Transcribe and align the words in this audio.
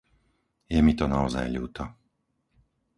Je 0.73 0.79
mi 0.85 0.93
to 0.97 1.05
naozaj 1.13 1.45
ľúto. 1.55 1.83